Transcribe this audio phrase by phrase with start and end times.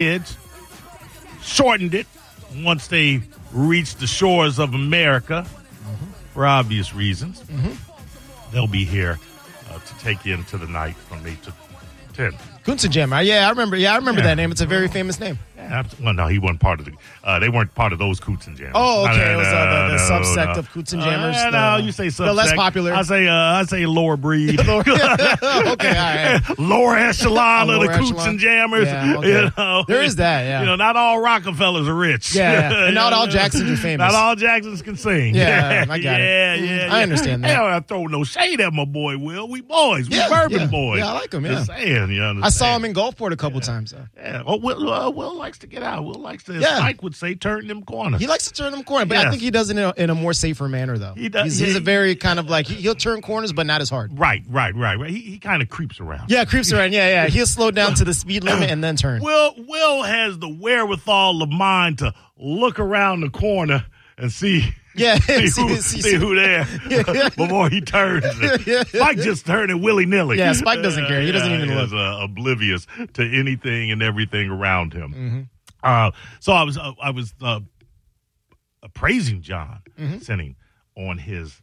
[0.00, 0.36] kids,
[1.40, 2.08] shortened it
[2.56, 5.44] once they reached the shores of America
[6.32, 7.44] for obvious reasons.
[8.52, 9.20] They'll be here
[9.70, 11.52] uh, to take you into the night from 8 to
[12.12, 12.32] 10.
[12.64, 13.24] Kunzenjammer.
[13.24, 13.76] Yeah, I remember.
[13.76, 14.28] Yeah, I remember Yeah.
[14.28, 14.50] that name.
[14.50, 15.38] It's a very famous name.
[15.56, 16.92] Yeah, well, no, he wasn't part of the.
[17.22, 18.72] Uh, they weren't part of those Coots and Jammers.
[18.74, 19.16] Oh, okay.
[19.16, 20.58] No, It was, uh, the- the no, subsect no.
[20.60, 22.26] of Coots and Jammers, Uh, no, you say subsect.
[22.26, 22.92] the less popular.
[22.94, 24.60] I say, uh, I say lower breed.
[24.68, 24.82] okay, all
[25.78, 26.40] right.
[26.58, 28.86] lower echelon of the Lower Coots and Jammers.
[28.88, 29.28] Yeah, okay.
[29.44, 29.84] you know?
[29.88, 30.60] There is that, yeah.
[30.60, 32.34] You know, not all Rockefellers are rich.
[32.34, 32.84] Yeah, yeah.
[32.86, 34.04] And not all Jacksons are famous.
[34.12, 35.34] Not all Jacksons can sing.
[35.34, 36.24] Yeah, I got it.
[36.24, 37.54] yeah, Mm, Yeah, I understand that.
[37.56, 39.48] Hell, I throw no shade at my boy Will.
[39.48, 40.08] We boys.
[40.10, 40.66] We Yeah, bourbon yeah.
[40.66, 40.98] boys.
[40.98, 41.64] Yeah, I like Just yeah.
[41.76, 42.44] saying, you understand?
[42.44, 43.90] I saw him in Gulfport a couple times.
[43.92, 44.06] Though.
[44.16, 44.42] Yeah.
[44.46, 46.04] Oh, Will, uh, Will likes to get out.
[46.04, 46.78] Will likes to, as Yeah.
[46.80, 48.20] Mike would say, turn them corners.
[48.20, 50.10] He likes to turn them corner, but I think he does it in a, in
[50.10, 51.14] a more safer manner, though.
[51.14, 53.66] He does- He's, yeah, he's a very kind of like he, he'll turn corners, but
[53.66, 54.18] not as hard.
[54.18, 55.10] right, right, right, right.
[55.10, 56.30] He, he kind of creeps around.
[56.30, 56.92] Yeah, creeps around.
[56.92, 57.26] Yeah, yeah.
[57.28, 59.22] He'll slow down to the speed limit and then turn.
[59.22, 63.84] Will Will has the wherewithal of mind to look around the corner
[64.16, 64.74] and see.
[64.96, 66.64] Yeah, see, who, see- see who there
[67.36, 68.24] before he turns.
[68.26, 68.94] it.
[68.94, 70.38] Mike just turned it willy nilly.
[70.38, 71.20] Yeah, Spike doesn't care.
[71.20, 72.00] He doesn't even He's look.
[72.00, 75.12] uh, oblivious to anything and everything around him.
[75.14, 75.40] Mm-hmm.
[75.82, 77.60] Uh, so I was uh, I was uh,
[78.94, 80.18] praising John Mm-hmm.
[80.18, 80.56] sitting
[80.96, 81.60] on his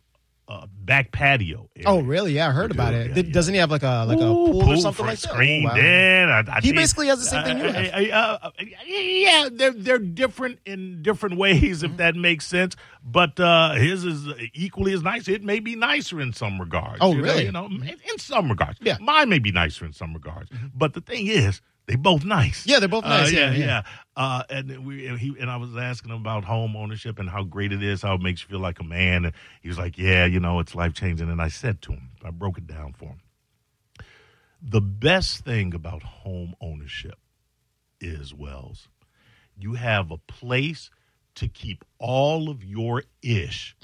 [0.51, 1.69] uh, back patio.
[1.75, 1.87] area.
[1.87, 2.33] Oh, really?
[2.33, 3.07] Yeah, I heard about it.
[3.09, 3.33] yeah, Did- yeah.
[3.33, 5.31] Doesn't he have like a like a Ooh, pool, or something like that?
[5.31, 5.75] Oh, wow.
[5.75, 6.29] in.
[6.29, 7.93] I, I He think- basically has the same thing you uh, have.
[7.93, 11.91] uh, uh, uh, yeah, they're they're different in different ways, Mm-hmm.
[11.93, 12.75] if that makes sense.
[13.03, 15.27] But uh, his is equally as nice.
[15.27, 16.97] It may be nicer in some regards.
[17.01, 17.45] Oh, you know, really?
[17.45, 18.77] you know, in, some regards.
[18.81, 18.95] Yeah.
[18.95, 19.05] Mm-hmm.
[19.05, 20.49] mine may be nicer in some regards.
[20.75, 22.65] But the thing is, they both nice.
[22.65, 23.33] Yeah, they're both nice.
[23.33, 23.81] Uh, Yeah, yeah, yeah.
[24.15, 27.43] Uh, and we and he and I was asking him about home ownership and how
[27.43, 29.25] great it is, how it makes you feel like a man.
[29.25, 32.11] And he was like, "Yeah, you know, it's life changing." And I said to him,
[32.23, 33.19] I broke it down for him.
[34.61, 37.15] The best thing about home ownership
[37.99, 38.87] is Wells,
[39.57, 40.89] you have a place
[41.35, 43.75] to keep all of your ish.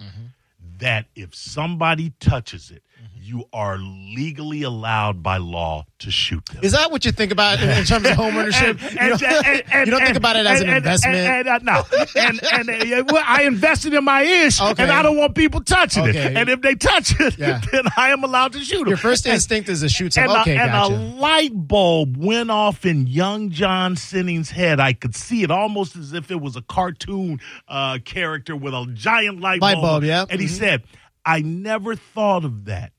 [0.79, 2.83] That if somebody touches it,
[3.19, 6.59] you are legally allowed by law to shoot them.
[6.63, 8.79] Is that what you think about in, in terms of home ownership?
[8.81, 11.15] And- you, don't- and- and- you don't think about it as and- an investment.
[11.15, 14.83] And, and, uh, no, and and uh, well, I invested in my ish, Okay.
[14.83, 16.27] and I don't want people touching Okay.
[16.27, 16.37] it.
[16.37, 17.59] And if they touch it, Yeah.
[17.71, 18.87] then I am allowed to shoot them.
[18.87, 20.25] Your first instinct is to shoot some.
[20.29, 20.93] And, Okay, and gotcha.
[20.93, 24.79] a light bulb went off in young John Sinning's head.
[24.79, 28.85] I could see it almost as if it was a cartoon uh, character with a
[28.93, 30.25] giant light, Light bulb, yeah.
[30.29, 30.51] And he Mhm.
[30.57, 30.83] Said,
[31.25, 32.93] I never thought of that.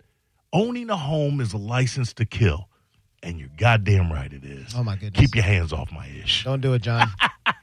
[0.53, 2.69] Owning a home is a license to kill.
[3.21, 4.73] And you're goddamn right it is.
[4.77, 5.21] Oh, my goodness.
[5.21, 6.45] Keep your hands off my ish.
[6.45, 7.09] Don't do it, John.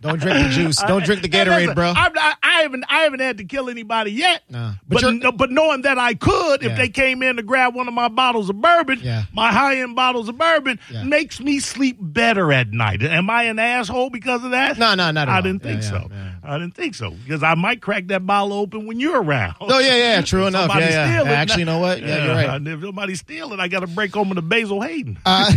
[0.01, 0.81] Don't drink the juice.
[0.85, 1.93] Don't drink the Gatorade, bro.
[1.95, 4.43] I'm not, I haven't I haven't had to kill anybody yet.
[4.49, 4.73] Nah.
[4.87, 6.75] But But no, but knowing that I could if Yeah.
[6.75, 9.23] they came in to grab one of my bottles of bourbon, Yeah.
[9.33, 11.03] my high end bottles of bourbon Yeah.
[11.03, 13.01] makes me sleep better at night.
[13.03, 14.77] Am I an asshole because of that?
[14.77, 15.41] No, no, not at I all.
[15.41, 16.07] didn't Yeah, think yeah, so.
[16.11, 16.31] yeah.
[16.45, 19.55] I didn't think so because I might crack that bottle open when you're around.
[19.59, 20.69] Oh yeah, yeah, true enough.
[20.75, 21.21] Yeah, yeah.
[21.21, 22.01] it, Actually, you know what?
[22.01, 22.67] Yeah, you're right.
[22.67, 25.17] if somebody steal it, I got to break open the Basil Hayden.
[25.25, 25.55] Uh, I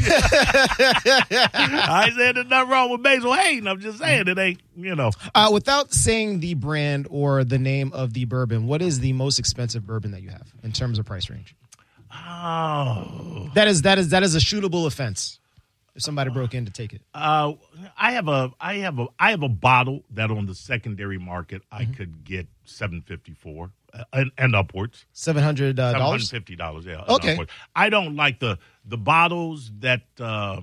[2.17, 3.69] said there's nothing wrong with Basil Hayden.
[3.69, 5.11] I'm just saying it ain't, you know.
[5.35, 9.39] uh, without saying the brand or the name of the bourbon, what is the most
[9.39, 11.55] expensive bourbon that you have in terms of price range?
[12.13, 13.51] Oh.
[13.55, 15.39] That is that is that is a shootable offense.
[15.99, 17.55] If somebody broke in to take it, Uh,
[17.99, 21.63] I have a, I have a, I have a bottle that on the secondary market
[21.73, 21.93] I Mm-hmm.
[21.95, 25.07] could get seven fifty four uh, and, and upwards.
[25.13, 26.31] seven hundred uh, Seven hundred dollars.
[26.31, 26.87] fifty dollars.
[26.87, 27.05] Yeah.
[27.09, 27.33] Okay.
[27.33, 27.51] upwards.
[27.75, 30.61] I don't like the the bottles that uh,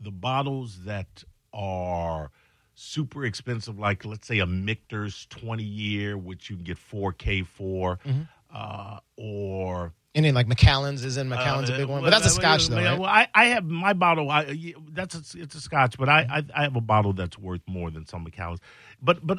[0.00, 2.30] the bottles that are
[2.76, 7.42] super expensive, like let's say a Michter's twenty year, which you can get four K
[7.42, 8.22] for, Mm-hmm.
[8.54, 9.92] uh, or
[10.26, 12.76] And like Macallan's is in uh, Macallan's a big one, but that's a Scotch though.
[12.76, 12.98] Right?
[12.98, 14.30] Well, I, I have my bottle.
[14.30, 17.60] I, that's a, it's a Scotch, but I, I I have a bottle that's worth
[17.66, 18.58] more than some Macallans.
[19.00, 19.38] But but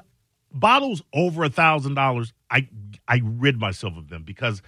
[0.52, 2.70] bottles over a thousand dollars, I
[3.08, 4.62] I rid myself of them because.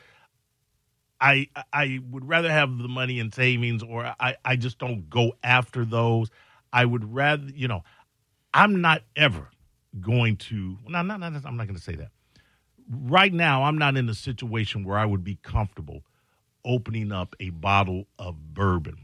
[1.23, 5.33] I I would rather have the money in savings, or I, I just don't go
[5.43, 6.31] after those.
[6.73, 7.83] I would rather, you know,
[8.55, 9.49] I'm not ever
[9.99, 10.79] going to.
[10.87, 12.09] No, no, no, I'm not going to say that.
[12.91, 16.03] Right now, I'm not in a situation where I would be comfortable
[16.65, 18.97] opening up a bottle of bourbon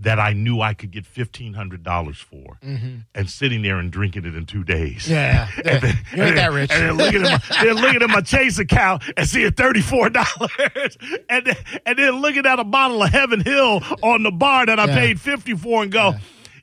[0.00, 4.24] that I knew I could get fifteen hundred dollars for, and sitting there and drinking
[4.26, 5.08] it in two days.
[5.08, 5.12] Mm-hmm.
[5.12, 5.92] Yeah, yeah.
[6.16, 6.70] you ain't that rich.
[6.70, 10.08] And then looking at my, then looking at my Chase account and seeing thirty four
[10.08, 10.96] dollars,
[11.28, 14.78] and then, and then looking at a bottle of Heaven Hill on the bar that
[14.78, 14.94] I Yeah.
[14.94, 16.14] paid fifty for, and go,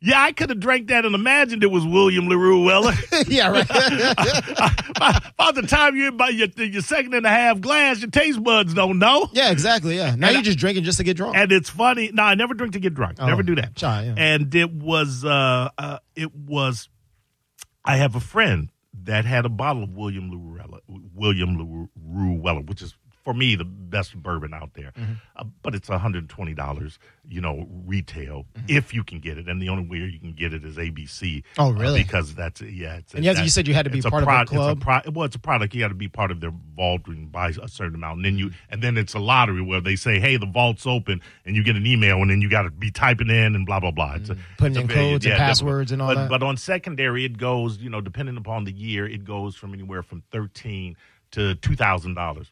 [0.01, 2.94] Yeah, I could have drank that and imagined it was William LaRue Weller.
[3.27, 3.68] yeah, right.
[5.00, 8.44] by, by the time you're by your, your second and a half glass, your taste
[8.44, 9.30] buds don't know.
[9.33, 9.97] yeah, exactly.
[9.97, 10.15] Yeah.
[10.15, 11.36] Now And you're I- just drinking just to get drunk.
[11.36, 12.12] And it's funny.
[12.13, 13.18] No, I never drink to get drunk.
[13.19, 13.75] Oh, never do that.
[13.75, 14.13] try, yeah.
[14.18, 16.89] And it was, uh, uh, it was.
[17.83, 18.69] I have a friend
[19.03, 20.80] that had a bottle of William LaRue,
[21.13, 22.95] William LaRue Weller, which is
[23.25, 24.92] for me the best bourbon out there.
[24.95, 25.13] Mm-hmm.
[25.36, 28.66] Uh, but it's $120, you know, retail Mm-hmm.
[28.69, 29.48] if you can get it.
[29.50, 31.44] And the only way you can get it is ABC.
[31.57, 32.04] Oh, uh, really?
[32.04, 32.98] because that's yeah.
[32.98, 34.77] It's, And yes, you said you had to be a part of a prod- club?
[34.77, 35.74] It's a pro- well, it's a product.
[35.74, 38.38] You got to be part of their vault and buy a certain amount, and then
[38.38, 41.63] you and then it's a lottery where they say, "Hey, the vault's open," and you
[41.63, 44.13] get an email, and then you got to be typing in and blah blah blah.
[44.16, 44.39] It's a, Mm.
[44.57, 45.48] Putting it's in very- codes and definitely.
[45.50, 46.30] passwords and all but, that.
[46.30, 50.04] But on secondary, it goes, you know, depending upon the year, it goes from anywhere
[50.04, 50.95] from thirteen
[51.31, 52.51] to two thousand dollars.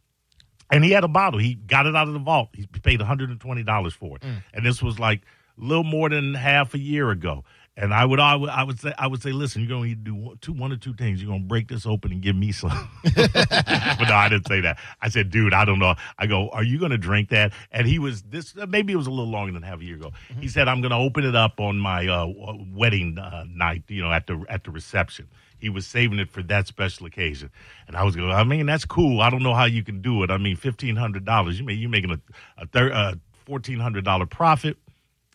[0.73, 1.39] And he had a bottle.
[1.39, 2.49] He got it out of the vault.
[2.53, 4.43] He paid one hundred and twenty dollars for it, Mm.
[4.53, 5.21] and this was like
[5.57, 7.43] a little more than half a year ago.
[7.75, 9.95] And I would, I would, I would say, I would say, listen, you're going to
[9.95, 11.19] do one, two, one or two things.
[11.19, 12.69] You're going to break this open and give me some.
[13.03, 14.77] but no, I didn't say that.
[15.01, 15.95] I said, dude, I don't know.
[16.19, 17.51] I go, are you going to drink that?
[17.71, 18.53] And he was this.
[18.67, 20.11] Maybe it was a little longer than half a year ago.
[20.39, 22.27] He said, I'm going to open it up on my uh,
[22.71, 23.83] wedding uh, night.
[23.87, 25.27] You know, at the at the reception.
[25.63, 27.49] He was saving it for that special occasion,
[27.87, 28.31] and I was going.
[28.31, 29.21] I mean, that's cool.
[29.21, 30.29] I don't know how you can do it.
[30.29, 31.57] I mean, fifteen hundred dollars.
[31.57, 32.19] You mean you're making a
[32.57, 33.15] a thir- uh,
[33.45, 34.75] fourteen hundred dollar profit.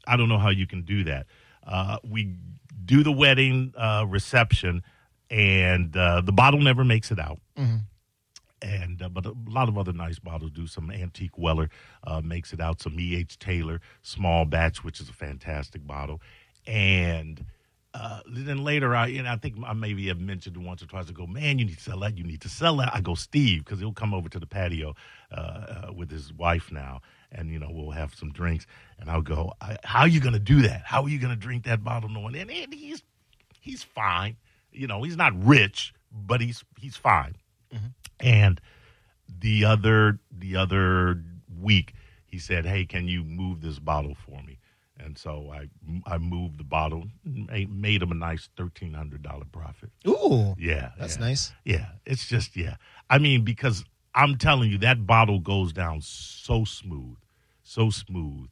[0.06, 1.28] I don't know how you can do that.
[1.66, 2.34] Uh, we
[2.84, 4.82] do the wedding uh, reception,
[5.30, 7.40] and uh, the bottle never makes it out.
[8.60, 10.66] And uh, but a lot of other nice bottles do.
[10.66, 11.70] Some antique Weller
[12.04, 12.82] uh, makes it out.
[12.82, 13.16] Some E.
[13.16, 13.38] H.
[13.38, 16.20] Taylor small batch, which is a fantastic bottle,
[16.66, 17.46] and.
[17.94, 21.08] Uh, then later, I and I think I maybe have mentioned once or twice.
[21.08, 22.18] I go, man, you need to sell that.
[22.18, 22.94] You need to sell that.
[22.94, 24.94] I go, Steve, because he'll come over to the patio
[25.32, 27.00] uh, uh, with his wife now,
[27.32, 28.66] and you know we'll have some drinks.
[29.00, 30.82] And I'll go, I, how are you going to do that?
[30.84, 32.10] How are you going to drink that bottle?
[32.10, 33.02] No one, and, and he's
[33.58, 34.36] he's fine.
[34.70, 37.36] You know, he's not rich, but he's he's fine.
[38.20, 38.60] And
[39.40, 41.22] the other the other
[41.58, 41.94] week,
[42.26, 44.57] he said, "Hey, can you move this bottle for me?"
[44.98, 45.68] And so I
[46.06, 49.90] I moved the bottle, made, made him a nice thirteen hundred dollar profit.
[50.06, 50.54] Ooh.
[50.58, 51.24] Yeah, That's yeah.
[51.24, 51.52] nice.
[51.64, 52.76] Yeah, it's just yeah.
[53.08, 53.84] I mean, because
[54.14, 57.16] I'm telling you, that bottle goes down so smooth,
[57.62, 58.48] so smooth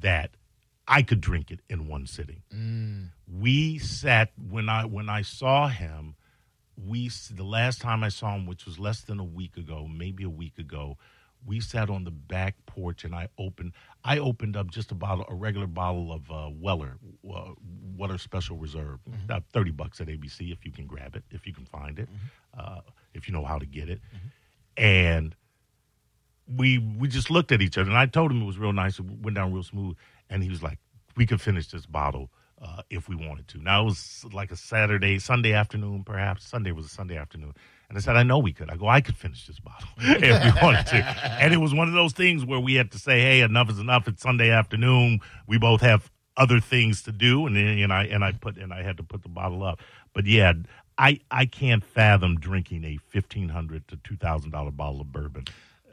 [0.00, 0.30] that
[0.86, 2.42] I could drink it in one sitting.
[2.52, 3.10] Mm.
[3.40, 6.16] We sat when I when I saw him.
[6.76, 10.24] We the last time I saw him, which was less than a week ago, maybe
[10.24, 10.98] a week ago.
[11.46, 13.72] We sat on the back porch and I opened.
[14.02, 16.96] I opened up just a bottle, a regular bottle of uh, Weller,
[17.30, 17.52] uh,
[17.96, 21.52] Weller Special Reserve, about thirty bucks at ABC if you can grab it, if you
[21.52, 22.08] can find it,
[22.58, 22.80] uh,
[23.12, 24.00] if you know how to get it.
[24.76, 25.34] And
[26.56, 28.98] we we just looked at each other, and I told him it was real nice.
[28.98, 29.96] It went down real smooth,
[30.30, 30.78] and he was like,
[31.16, 32.30] "We could finish this bottle
[32.60, 36.46] uh, if we wanted to." Now it was like a Saturday, Sunday afternoon, perhaps.
[36.46, 37.54] Sunday was a Sunday afternoon,
[37.88, 40.20] and I said, "I know we could." I go, "I could finish this bottle if
[40.54, 40.96] we wanted to."
[41.40, 43.78] And it was one of those things where we had to say, "Hey, enough is
[43.78, 45.20] enough." It's Sunday afternoon.
[45.46, 48.72] We both have other things to do, and then and I and I put and
[48.72, 49.80] I had to put the bottle up.
[50.12, 50.52] But yeah,
[50.98, 55.44] I I can't fathom drinking a fifteen hundred to two thousand dollar bottle of bourbon.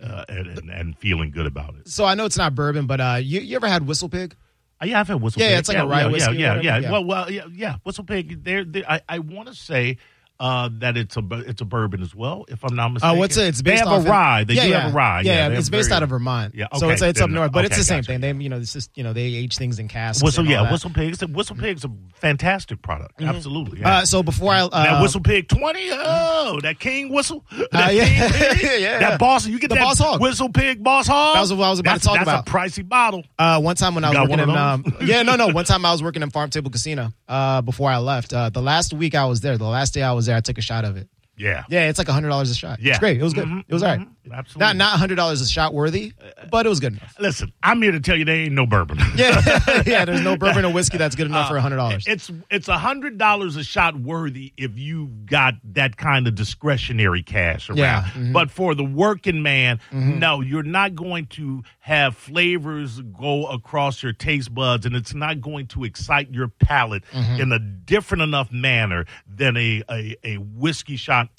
[0.02, 1.88] Uh, and, and, and feeling good about it.
[1.88, 4.36] So I know it's not bourbon, but uh, you you ever had Whistle Pig?
[4.82, 5.40] Uh, yeah, I've had whistle.
[5.40, 5.52] Yeah, pig.
[5.52, 6.78] Yeah, it's like a rye yeah, whiskey Yeah, yeah, yeah.
[6.80, 6.92] yeah.
[6.92, 7.76] Well, well, yeah, yeah.
[7.84, 8.44] Whistle pig.
[8.44, 9.98] There I, I want to say
[10.42, 13.18] uh, that it's a it's a bourbon as well, if I'm not Uh, mistaken.
[13.20, 13.48] what's it?
[13.48, 14.44] It's based they have a rye.
[14.44, 14.80] They yeah, do yeah.
[14.82, 15.22] have a rye.
[15.22, 16.56] Yeah, they it's based out of Vermont.
[16.56, 18.08] Yeah, so it's it's up north, but it's okay, the same gotcha.
[18.20, 18.22] thing.
[18.40, 20.24] They you know it's just you know they age things in casks.
[20.24, 20.64] Whistle, yeah, that.
[20.64, 20.72] Mm-hmm.
[20.74, 21.24] whistle pigs.
[21.26, 23.22] Whistle pig's a fantastic product.
[23.22, 23.82] Absolutely.
[23.82, 23.98] Yeah.
[24.00, 27.92] Uh, so before I uh, that whistle pig twenty, oh, that king whistle, that Uh,
[27.92, 28.06] yeah.
[28.30, 29.00] king pig, Yeah, yeah.
[29.00, 29.46] that boss.
[29.46, 30.22] You get The that Boss Hog.
[30.22, 31.36] whistle pig, boss hog.
[31.36, 32.48] That was what I was about to talk that's about.
[32.48, 33.24] a pricey bottle.
[33.38, 35.48] Uh, one time when I was working in, um, yeah, no, no.
[35.50, 37.12] One time I was working in Farm Table Casino.
[37.28, 40.12] Uh, before I left, uh, the last week I was there, the last day I
[40.14, 41.08] was there, I took a shot of it.
[41.38, 42.80] Yeah, Yeah, it's like hundred dollars a shot.
[42.82, 42.92] Yeah.
[42.92, 43.18] it's great.
[43.20, 43.48] It was good.
[43.48, 44.08] Mhm, It was all right.
[44.34, 44.60] Absolutely.
[44.60, 46.14] Not not hundred dollars a shot worthy,
[46.50, 47.16] but it was good enough.
[47.20, 49.00] Listen, I'm here to tell you there ain't no bourbon.
[49.16, 50.06] Yeah, yeah.
[50.06, 52.06] There's no bourbon or whiskey that's good enough for uh, hundred dollars.
[52.08, 57.22] It's it's a hundred dollars a shot worthy if you got that kind of discretionary
[57.22, 57.78] cash around.
[57.78, 58.34] Yeah, mhm.
[58.34, 60.18] But for the working man, mm-hmm.
[60.18, 65.42] no, you're not going to have flavors go across your taste buds, and it's not
[65.42, 67.42] going to excite your palate mm-hmm.
[67.42, 71.36] in a different enough manner than a a, a whiskey shot